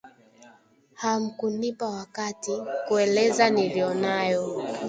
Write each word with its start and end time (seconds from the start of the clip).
Hamukunipa 0.93 1.87
wakati, 1.89 2.57
kueleza 2.87 3.49
nilonayo 3.49 4.61